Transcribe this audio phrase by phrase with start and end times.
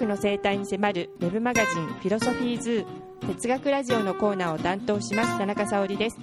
[0.00, 6.16] 学の生態に迫るウェブマガジンフィロソフィーズー哲学ラジオのコーナーを担当します田中沙織です。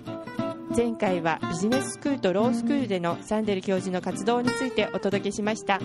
[0.76, 5.79] 前回はビジネススクールとロースクールでのサンデル教授の活動についてお届けしました。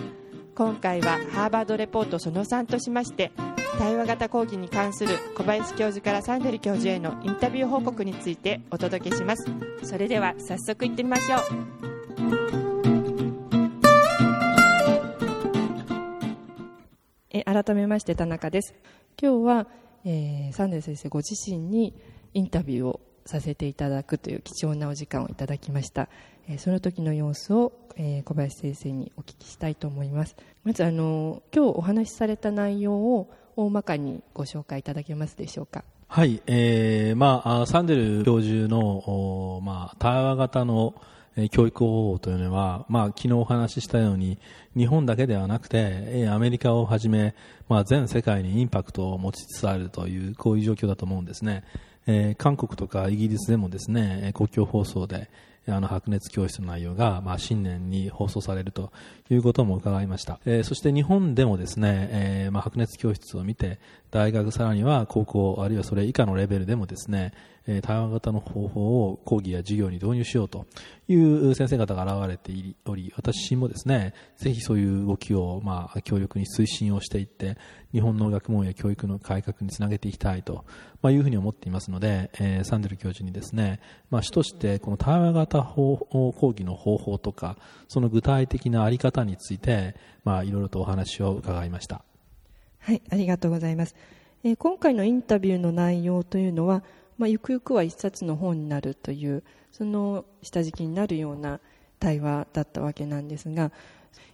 [0.55, 3.31] 今回はハーバードレポートその3としまして
[3.79, 9.45] 対話型講義に関する小林教授からサンデル教授へのインタビュー報告についてお届けします。
[9.83, 11.37] それでは早速行ってみましょ
[12.69, 12.72] う。
[17.53, 18.73] 改めまして田中です。
[19.21, 19.67] 今日は、
[20.05, 21.93] えー、サンデル先生ご自身に
[22.33, 26.09] インタビューをさせていただくという貴重なお時間をいただきました、
[26.47, 30.35] えー、その時の様子を、えー、小林先生にお聞きしたいと思います。
[30.63, 35.83] まずあの今日お話しされた内容を大まかにご紹介いただけますでしょうか。
[36.07, 40.95] はい、えー、まあ、サンデル教授の、まあ、対話型の
[41.51, 44.37] 教育方法というのは、まあ、昨日お話ししたように、
[44.75, 47.33] 日本だけではなくて、アメリカをはじめ、
[47.69, 51.63] まあ、全世界にインパクトを持ちつつあるという、こういう状況だと思うんですね。
[52.05, 55.29] えー、韓国とかイギリスでもですね、公共放送で、
[55.67, 58.91] あの白熱教室の内容が、まあ、新年に放送されると
[59.29, 63.79] いうことも伺いました、えー、そして日本でもですね、えー、まあ、白熱教室を見て
[64.11, 67.33] 大学さらには高校あるいはそれ以下のレベルでもですね、
[67.65, 70.65] え対話型の方法を講義や授業に導入しようと
[71.07, 72.51] いう先生方が現れて
[72.85, 77.57] おり、私もですね、ぜひそういう動きを、まあ、強力に推進をしていって、
[77.93, 80.65] 日本の学問や教育の改革につなげていきたいと、
[81.01, 92.03] まあ、いうふうに思っていますので、えー、サンデル教授にですね、まあ、主としてこの対話型講義の方法とか、その具体的なあり方について、まあ、いろいろとお話を伺いました。
[92.79, 93.95] はい、ありがとうございます。
[94.43, 96.83] えー、今回のインタビューの内容というのは、
[97.23, 101.61] まあ、ゆくゆくは一冊の本になるというその下敷きになるような
[101.97, 103.71] 対話だったわけなんですが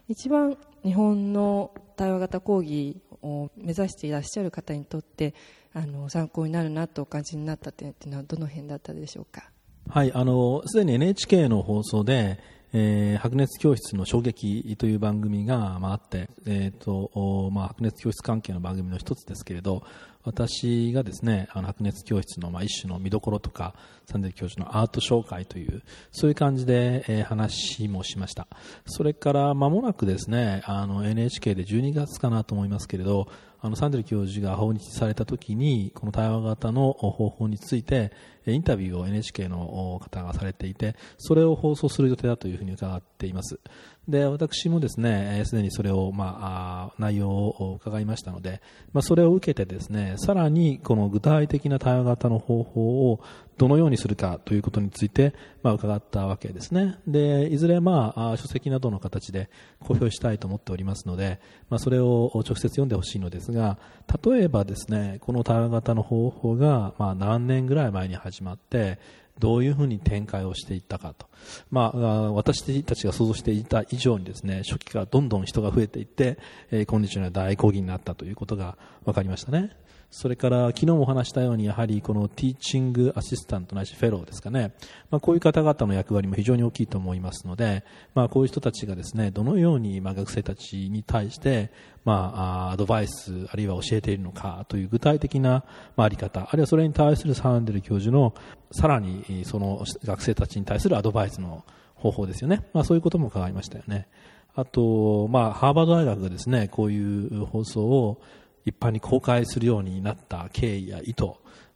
[0.08, 5.34] 一番日本の対話型講義を目指していらっしゃる方にとって
[5.72, 9.52] あの参考になるなとお感じになった点というのはどの辺だったでしょうか？
[9.88, 12.40] はい、あのすでに NHK の放送で
[12.72, 19.82] えー、白熱教室の衝撃という番組が、まあ、あって、えーとまあ、白熱教室関係の番組の一つですけれど
[20.24, 23.74] 私がですねあの白熱教室の、まあ、一種の見どころとか
[24.06, 25.82] サンデル教授のアート紹介という
[26.12, 28.46] そういう感じで、えー、話もしました。
[28.86, 33.28] それから間もなくですねあの NHK で12月かなと思いますけれど
[33.62, 38.10] あのサンデル教授が訪日された時にこの対話型の方法について
[38.46, 43.60] インタビューを NHK の方がされていてそれを放送する予定だというふうに伺っています。
[44.10, 48.60] で私もですねすでにそれを、まあ、内容を伺いましたので、
[48.92, 53.20] まあ、それを受けてですねさらにこの具体的な対話型の方法を
[53.56, 56.96] どのようにするかということについて、まあ、伺ったわけですね。
[57.06, 59.50] でいずれ、まあ、書籍などの形で
[59.80, 63.78] 公表したいと思っておりますので、まあ、それを直接読んでほしいのですが
[64.24, 68.98] 例えばですねこの対話型の方法が、まあ、何年ぐらい前に始まって
[69.40, 71.26] どういうふうに展開をしていったかと、
[71.70, 76.38] まあ、私たちが想像していた以上にですね初期からどんどん人が増えていって、
[76.70, 79.76] えー、今日の大講義になったということが分かりましたね。
[80.10, 84.72] それから昨日もお話したようにやはりこのティーチングアシスタントないしフェローですかね、
[85.08, 87.84] まあ、こういう方々の役割も非常に大きいと思いますので、
[88.14, 91.70] まあ、こういう人たちがですねどのようにまあ学生たちに対して
[92.04, 95.64] まあアドバイスあるいは教えているのかという具体的な
[95.96, 98.34] まああり方あるいはそれに対するサンデル教授の
[98.72, 104.08] さらにその学生たちに対するアドバイスの方法ですよね、まあ、そういうことも伺いましたよね。
[104.54, 108.20] あと、まあ、ハーバード大学がですね、こういう放送を
[108.64, 111.24] 一般に公開するようになった経緯や意図、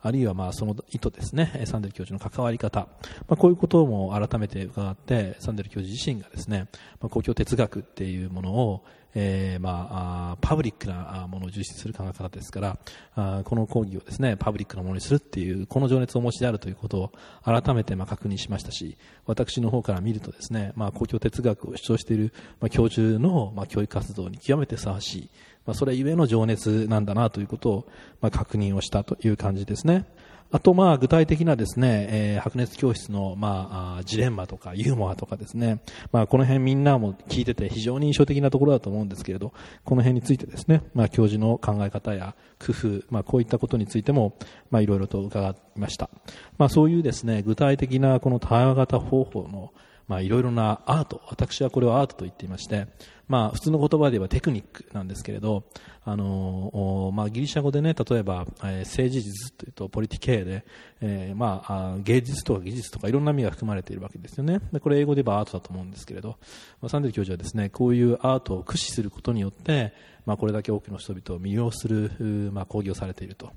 [0.00, 2.88] あるいはまあその意図ですね、サンデル教授の関わり方、
[3.26, 6.66] まあ、こういうことも改めて伺って、サンデル教授自身がですね、
[7.00, 8.84] まあ、公共哲学っていうものを、
[9.14, 9.88] えー、ま
[10.32, 12.78] あ、パブリックなものを重視する考え方ですから、
[13.14, 17.12] あこの講義をですね、パブリックなものにするっていう、この情熱をお持ちであるということを
[17.44, 25.30] 改めてまあ確認しましたし、私の方から見るとですね、まあ、公共哲学を主張している、まあ、教授の、まあ、教育活動に極めてふさわしい、
[25.66, 27.88] まあ、それゆえの情熱なんだなということを、
[28.20, 30.06] まあ、確認をしたという感じですね。
[30.54, 35.80] あと、まあ、具体的なですね、えー、白熱教室の、まあ、ジレンマとかユーモアとかですね、
[36.12, 39.52] まあ、この辺みんなも聞いてて非常に印象的なところだと思うんですけれど、
[39.84, 44.36] この辺についてですね、まあ、教授の考え方や工夫、まあ、こういったことについても、
[44.70, 46.08] まあ、いろいろと伺いました。
[46.56, 49.72] まあ、そういうですね、具体的なこの対話型方法の
[50.08, 52.86] まあ、いろいろなアート、私はこれをアートと言っていまして、
[53.26, 55.64] まあ、普通の言葉で言えばテクニックなんですけれど、
[56.04, 60.64] あのまあ、ギリシャ語でね、例えば、えー、政治術というとポリティケーで、
[61.00, 64.60] えー、まあ、芸術とか技術とかいろんな意味が含まれているわけですよね。
[64.72, 66.36] でこれ英語で言えばアートだと思うんですけれど、
[66.82, 69.94] まあ、サンデル教授はですね、こういうアートを駆使することによって、
[70.26, 73.52] まあ、これだけ多くの人々を魅了する、まあ、講義をされていると。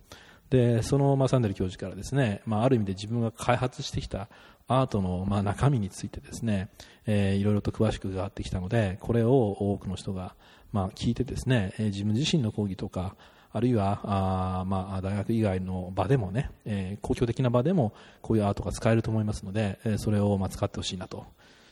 [0.50, 4.28] でその、ま、サンデル教授からですね、まあ、ある意味で自分が開発してきた
[4.68, 6.70] アートの、まあ、中身についてですね、
[7.06, 10.36] えー、いろいろと詳しく伺ってきたのでこれを多くの人が、
[10.72, 13.16] まあ、聞いてですね、えー、自分自身の講義とか
[13.54, 21.26] あるいはあ、まあ、大学以外の場でもね、えー、公共的な場でもこういうアートが使えると思いますので、えー、それを、まあ、使ってほしいなと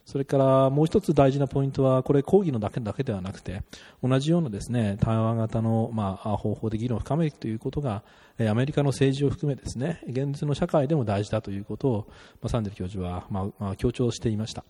[0.06, 3.64] それからもう一つ大事なポイントは、これ講義のだけだけではなくて、
[4.04, 8.04] 同じようなですね、対話型の、まあ、方法で議論を深めるということが、
[8.40, 12.06] アメリカの政治を含めですね、現実の社会でも大事だということを、
[12.42, 14.64] まあ、サンデル教授は、まあ、まあ、強調していました。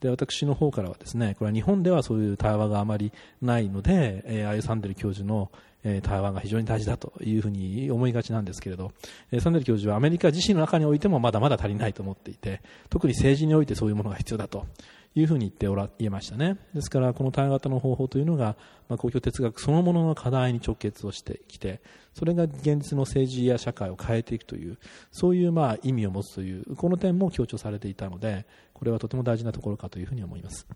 [0.00, 3.10] で私の方からはですねこれは日本ではそういう対話があまり
[3.40, 5.50] ないので、えー、あゆサンデル教授の、
[5.84, 8.92] えー、対話が非常に大事だというふうに思いがちなんですけれど、
[9.30, 14.66] え、サンデル教授はアメリカ自身の中においてもまだまだ足りないと思っていて特に政治においてそういうものが必要だと
[15.14, 16.56] いうふうに言っておら言えましたね。
[16.74, 18.56] ですから、この対話型の方法というのが、
[18.88, 21.80] まあ、公共哲学そのものの課題に直結をしてきて、
[22.14, 24.78] それが現実の政治や社会を変えていくという、
[25.12, 30.66] そういうまあ意味を持つという、この点も強調されていたので、これはとても大事なところかというふうに思います。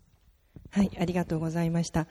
[0.71, 2.07] はい、ありがとうございました。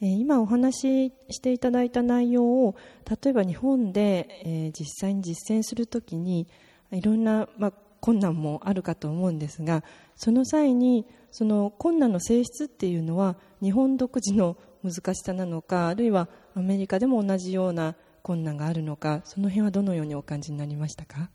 [0.00, 2.76] え今お話ししていただいた内容を
[3.22, 6.46] 例えば日本で、え実際に実践するときに
[6.92, 9.82] いろんな、まあ、困難もあるかと思うんですが
[10.14, 21.30] その際にその困難の性質っていうのは日本独自の難しさなのかあるいはアメリカでも同じような困難があるのかその辺はどのようにお感じになりましたか？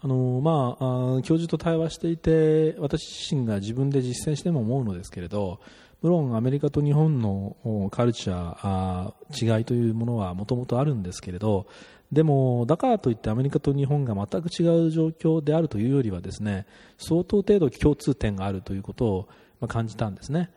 [0.00, 5.58] あのまあ、教授と対話していて私自身が自分で実践しても思うのですけれど
[6.02, 7.56] 無論アメリカと日本の
[7.90, 11.66] カルチャー違いというものはもともとあるんですけれど
[12.12, 16.66] でも、だからといってアメリカと日本が全く違う状況であるというよりはですね
[16.96, 19.28] 相当程度共通点があるということ
[19.60, 20.50] を感じたんですね。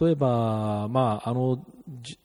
[0.00, 1.64] 例えば、まあ、あの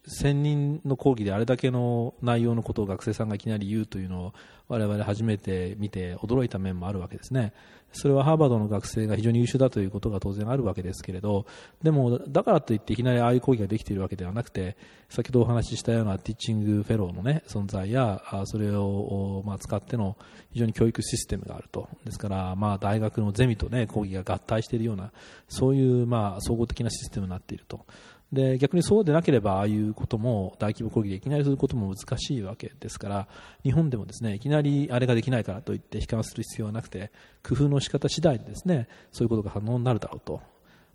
[0.08, 4.34] 1000人の講義であれだけの内容のことを学生さんがいきなり言うというのを
[4.70, 7.54] 我々初めて見て驚いた面もあるわけですね。
[7.94, 11.46] それはハーバードの学生が非常に優秀だということが当然あるわけですけれど、
[11.82, 14.76] でも、だからといっていきなりああいう講義ができているわけではなくて、
[15.10, 20.18] 先ほどお話ししたようなティッチングフェローの、ね、存在や、それを、まあ、使っての
[20.52, 21.88] 非常に教育システムがあると。
[22.04, 25.12] ですから、まあ、大学のゼミと、ね、講義が合体しているような、
[25.48, 27.86] そういう、まあ、総合的なシステムになっていると。
[28.32, 33.28] で逆にそうでなければああいうことも大規模攻撃でいきなりすることも難しいわけですから
[33.64, 40.42] 日本でもですねいきなりあれができないからといって悲観する必要はなくて工夫の仕方次第でですねそういうことが可能になるだろうと。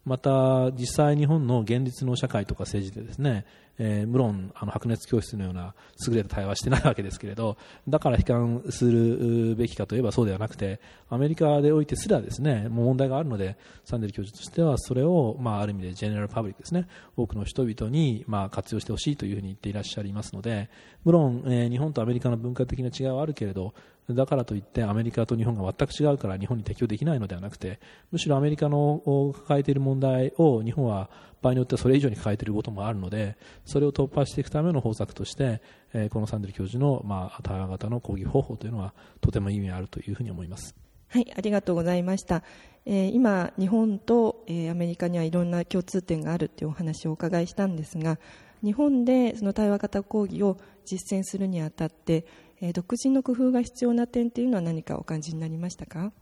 [0.05, 3.47] また実際日本の現実の社会とか政治でですね
[3.79, 5.75] えー、無論あの白熱教室のような
[6.07, 7.57] 優れた対話してないわけですけれど
[7.89, 16.87] だから悲観するべきかといえばそうではなくてアメリカでおいてすらですねもう問題があるのでサンデル教授としてはそれを、まあ、ある意味でジェネラルパブリックですね
[17.17, 20.69] 多くの人々に、まあ、活用してほしいというふうに言っていらっしゃいますので
[21.05, 23.75] 無論、えー、日本とアメリカの文化的な違いはあるけれど
[24.11, 27.79] だからといってアメリカと日本が全く違うから日本に適用できないのではなくて
[28.11, 31.09] むしろアメリカの抱えている問題を日本は
[31.41, 35.63] 場合によってはそれ以上に抱えていることもあるのでそれを突破していくための方策として、
[35.93, 40.75] えー、このサンデル教授の、まあ、対話型の講義方法というのはとても意味があるというふうに思います。
[41.09, 42.43] はい、ありがとうございました。
[42.87, 48.19] えー、今、日本と、えー、アメリカにはいろんな共通点があるというお話をお伺いしたんですが、
[48.65, 52.25] 日本でその対話型講義を実践するにあたって、
[52.61, 56.13] えー、独自の工夫が必要な点というのは何かお感じになりましたか？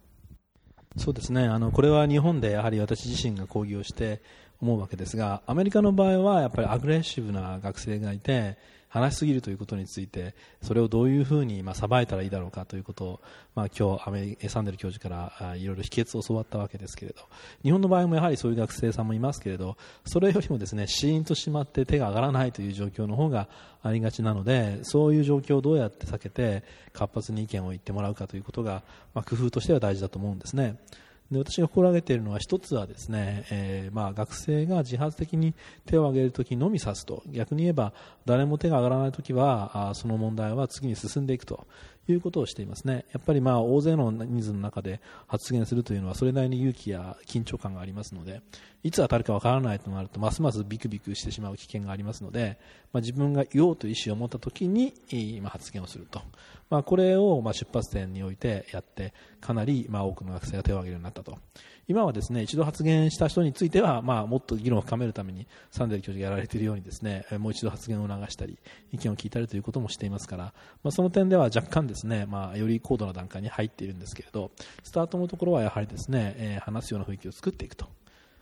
[0.96, 4.22] そうですねあのこれは日本でやはり私自身が講義をして
[4.60, 8.58] 思うわけですがアメリカの場合はやっぱりアグレッシブな学生がいて
[8.90, 13.20] 話しすぎるということについてそれをどういうふうにまあさばいたらいいだろうかということを、
[13.54, 17.22] まあ、今日アメリサンデル教授からいろいろ秘訣を教わったわけですけれど
[17.62, 23.48] 日本の場合もやはりそういう学生さんもいますけれどそれよりもですねシーンとしまって手が上がらないという状況の方が
[23.82, 28.82] ありがちなのでそういう状況をどうやって避けて活発に意見を言ってもらうかということが、
[29.14, 30.76] まあ、工夫としては大事だと思うんですね。
[31.30, 35.54] で私が心がけているのは一つはですね、えー、まあ学生が自発的に
[35.86, 37.22] 手を挙げるときのみ指すと。
[37.28, 37.92] 逆に言えば
[38.26, 41.66] 誰も手が上がらないときはあその問題は次に進んでいくと。
[42.08, 43.04] いうことをしていますね。
[43.12, 48.42] やっぱりまあ大勢の人数の中で発言するというのはそれなりに勇気や緊張感がありますので、
[48.82, 52.58] いつ当たるかわからないとなるとますますビクビクしてしまう危険がありますので、
[52.92, 54.94] まあ、自分が言おうという意思を持った時に、
[55.42, 56.22] まあ、発言をすると。
[56.70, 61.38] まあ、これをまあ出発点においてやって、かなりまあ多くの学生が手を挙げるようになったと。
[61.90, 68.58] 今はですね一度発言した人については、まあ、もっと議論を深めるためにサンデル教授がやられているようにですねもう一度発言を促したり
[68.92, 70.44] 意見を聞いたりということもしていますから、
[70.84, 74.50] まあ、その点では若干ですね、まあ、より高度な段階に入っているんですけれど
[74.82, 77.86] スタートのところはやはりですね、えー、話すような雰囲気を作っていくと。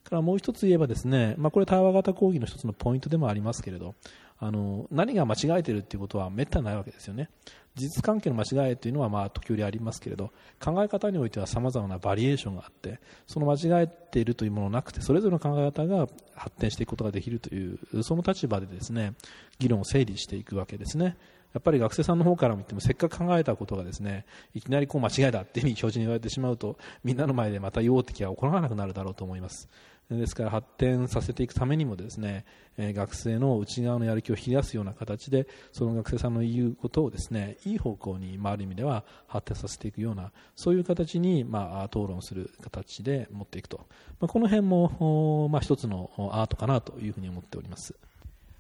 [0.09, 3.95] からもう一つ言えばですね、まあ、これ対話型講義の一つのポイントでもありますけれど
[4.41, 7.29] あの何が間違えているということはめったにないわけですよね
[7.75, 10.31] 事実関係の間違いというのはまあ時折ありますけれど
[10.61, 19.15] 考え方においてはさまざまなバリエーションがあってその間違えているというものなくてそれぞれの考え方が発展していくことができるというその立場でですね
[19.59, 21.17] 議論を整理していくわけですね。
[21.55, 29.69] やっぱり学生さんの方から見てもせっかく考えたことがですねいきなりこう間違いだっていうふうに教授に言われてしまうとみんなの前でまた言おうって気が起こらなくなるだろうと思います。
[30.11, 32.47] ですから発展させていくためにもですね、
[32.79, 43.87] 学生の内側のやる気を引き出すような形でその学生さんの言うことをですねいい方向に、まあ、る意味では発展させていくようなそういう形に、まあ、討論する形で持っていくと、
[44.21, 47.95] まあ、この辺も、まあ、一つのアートかなというふうに思っております。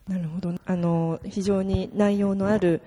[0.06, 0.54] なるほど。
[0.64, 2.82] あの非常に内容のある、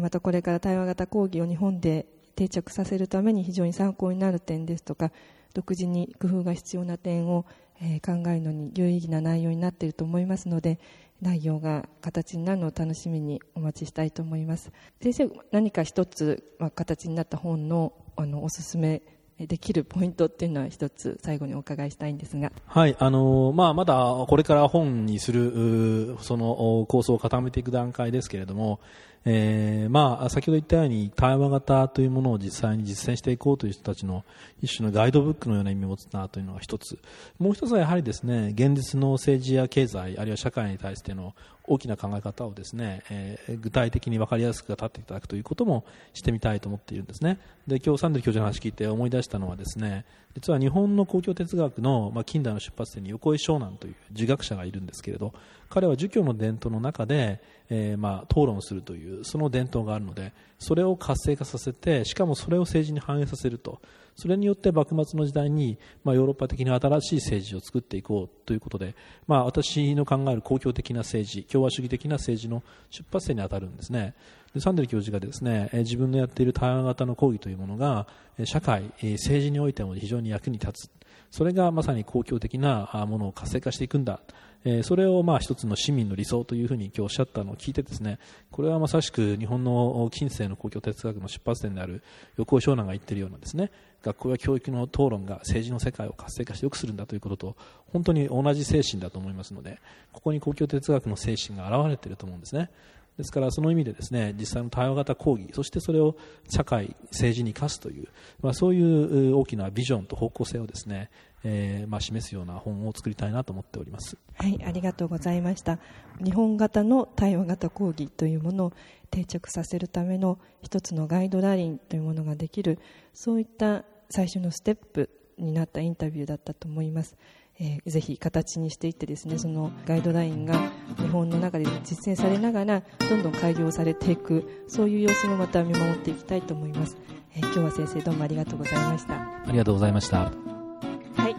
[0.00, 5.10] またこれから対話型講義を日本で定着させるために非常に参考になる点ですとか
[5.54, 7.46] 独自に工夫が必要な点を
[7.80, 10.78] え考えるのに有意義な内容になっていると思いますので
[11.20, 14.70] 内容が形になるのを楽しみにお待ちしたいと思います。
[15.02, 19.02] 先生何か一つ、まあ、形になった本のあのおすすめ
[19.38, 28.80] できるポイントっていうのは一つ最後にお伺いしたいんですが、はいあのまあ、まだこれから本にするその構想を固めていく段階ですけれども、
[29.28, 34.24] えーまあ、先ほど言ったように対話型というものを実際に実践していこうという人たちの
[34.62, 36.96] 一種のガイドブックのような意味を持つなというのが一つ。
[37.40, 47.40] もう一つはやはりですね現実の政治や経済あるいは社会に対しての大きな考え方をですね、えー、具体的に分かりやすく立っていただくということもしてみたいと思っているんですね。
[47.66, 50.04] で今日サンデル教授の話を聞いて思い出したのはですね
[50.36, 55.32] 実は日本の公共哲学の、まあ、近代の出発点に横井湘南という儒学者がいるんですけれど
[55.68, 63.80] 彼は儒教の伝統の中で、えー、まあ討論するというその伝統があるのでそれを活性化させてしかもそれを政治に反映させると。
[64.16, 68.94] それによって幕末の時代に、まあ、ヨーロッパ的に新しい政治を作っていこうということで、
[69.26, 74.14] まあ、私の考える公共的な政治共和主義的な政治の出発点に当たるんですね。
[74.54, 78.06] でサンデル教授がですね自分のやっている対話型の講義というものが
[78.44, 80.90] 社会政治においても非常に役に立つ。
[81.30, 84.20] それがまさに公共的なものを活性化していくんだ。
[84.68, 88.18] えそれをまあ一つの市民の理想というふうに今日おっしゃったのを聞いてですね
[88.50, 92.02] これはまさしく日本の近世の公共哲学の出発点である
[92.36, 93.70] 横尾湘南が言っているようなですね
[94.02, 97.56] 学校や教育の討論が政治の世界を活性化して良くするんだということと
[97.92, 99.78] 本当に同じ精神だと思いますので
[100.12, 102.68] ここに公共哲学の精神が現れていると思うんですね。
[103.16, 106.16] ですからその意味でですね実際の対話型講義そしてそれを
[106.50, 108.08] 社会政治に生かすという、
[108.42, 111.10] まあ、そういう大きなビジョンと方向性をですね、
[111.44, 114.16] えー、まあ、示すような本を作りたいなと思っております。
[114.34, 115.78] はいありがとうございました。
[116.22, 118.72] 日本型の対話型講義というものを
[119.10, 122.78] 定着させるための一つのガイドラインというものができる
[123.12, 127.16] そういった最初のステップになったインタビューだったと思います。
[127.58, 136.98] えー、ぜひ形にしていってですねそのガイドラインが日本の中で実践されながらどんどん改良されていくそういう様子もまた見守っていきたいと思います、
[137.34, 139.14] えー、今日は先生どうもありがとうございました。
[139.14, 140.24] ありがとうございました。
[140.24, 140.55] はい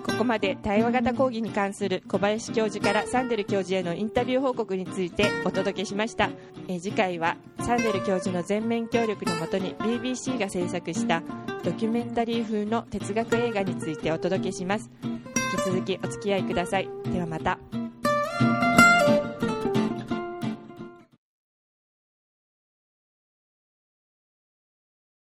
[0.07, 6.29] ここまで対話型講義に関する小林教授からサンデル教授へのインタビュー報告についてお届けしました、
[6.67, 11.21] え、次回はサンデル教授の全面協力のもとに BBC が制作した
[11.63, 14.89] ドキュメンタリー風の哲学映画についてお届けします。
[15.03, 16.89] 引き続きお付き合いください。
[17.11, 17.86] ではまた。